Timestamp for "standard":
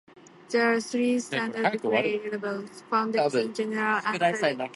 1.19-1.79